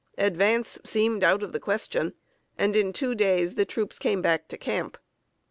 Advance 0.17 0.79
seemed 0.83 1.23
out 1.23 1.43
of 1.43 1.53
the 1.53 1.59
question, 1.59 2.15
and 2.57 2.75
in 2.75 2.91
two 2.91 3.13
days 3.13 3.53
the 3.53 3.65
troops 3.65 3.99
came 3.99 4.19
back 4.19 4.47
to 4.47 4.57
camp. 4.57 4.97